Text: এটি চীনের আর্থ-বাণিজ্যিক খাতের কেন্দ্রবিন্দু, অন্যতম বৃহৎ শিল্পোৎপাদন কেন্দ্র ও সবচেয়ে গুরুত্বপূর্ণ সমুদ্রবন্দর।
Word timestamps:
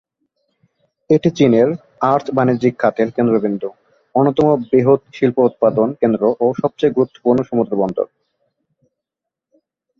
এটি 1.09 1.29
চীনের 1.37 1.69
আর্থ-বাণিজ্যিক 2.11 2.73
খাতের 2.79 3.09
কেন্দ্রবিন্দু, 3.11 3.69
অন্যতম 4.15 4.47
বৃহৎ 4.63 5.01
শিল্পোৎপাদন 5.13 5.89
কেন্দ্র 6.01 6.21
ও 6.39 6.45
সবচেয়ে 6.61 6.95
গুরুত্বপূর্ণ 6.95 7.39
সমুদ্রবন্দর। 7.43 8.07